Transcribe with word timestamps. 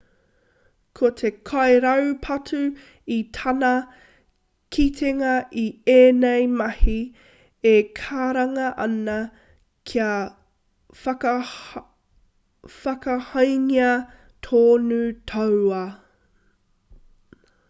ko 0.99 1.09
te 1.19 1.29
kairaupatu 1.49 2.61
i 3.15 3.17
tāna 3.37 3.69
kitenga 4.77 5.33
i 5.63 5.65
ēnei 5.95 6.47
mahi 6.61 6.95
e 7.71 7.73
karanga 8.01 8.71
ana 8.85 9.17
kia 9.91 10.07
whakakahangia 11.03 13.91
tōna 14.49 15.03
tauā 15.35 15.83